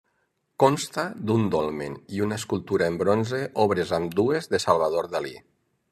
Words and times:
Consta 0.61 1.03
d'un 1.31 1.43
dolmen 1.57 1.99
i 2.17 2.23
una 2.27 2.39
escultura 2.43 2.89
en 2.93 2.97
bronze, 3.03 3.43
obres 3.67 3.93
ambdues 3.99 4.51
de 4.55 4.63
Salvador 4.65 5.13
Dalí. 5.15 5.37